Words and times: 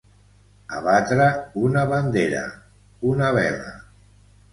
Abatre 0.77 1.27
una 1.63 1.83
bandera, 1.91 2.41
una 3.11 3.29
vela. 3.37 3.75